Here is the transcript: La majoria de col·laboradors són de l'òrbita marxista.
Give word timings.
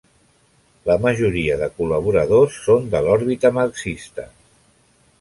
La 0.91 0.95
majoria 1.03 1.59
de 1.59 1.69
col·laboradors 1.81 2.59
són 2.65 2.91
de 2.97 3.05
l'òrbita 3.09 3.55
marxista. 3.63 4.31